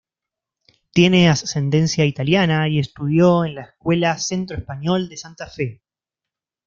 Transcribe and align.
Tiene 0.93 1.29
ascendencia 1.29 2.05
italiana 2.05 2.67
y 2.67 2.79
estudió 2.79 3.45
en 3.45 3.53
la 3.53 3.61
escuela 3.65 4.17
Centro 4.17 4.57
Español 4.57 5.07
de 5.07 5.17
Santa 5.17 5.45
Fe. 5.47 5.83